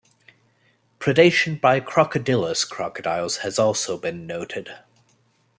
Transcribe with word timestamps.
Predation 0.97 1.61
by 1.61 1.79
"Crocodylus" 1.79 2.67
crocodiles 2.67 3.37
has 3.45 3.59
also 3.59 3.99
been 3.99 4.25
noted. 4.25 4.71